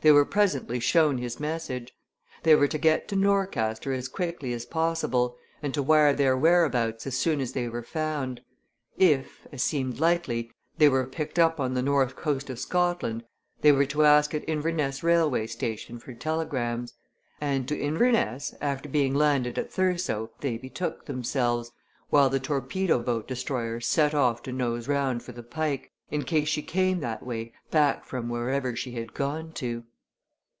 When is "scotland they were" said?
12.60-13.86